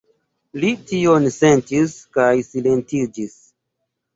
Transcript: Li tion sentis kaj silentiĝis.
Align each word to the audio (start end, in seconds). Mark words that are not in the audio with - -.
Li 0.61 0.69
tion 0.91 1.27
sentis 1.35 1.93
kaj 2.17 2.31
silentiĝis. 2.51 3.37